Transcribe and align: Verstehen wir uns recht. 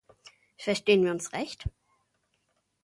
Verstehen 0.57 1.03
wir 1.03 1.11
uns 1.11 1.31
recht. 1.31 1.69